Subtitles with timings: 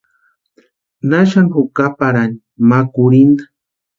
[1.09, 2.37] ¿Naxani jukaparhaïni
[2.69, 3.43] ma kurhinta?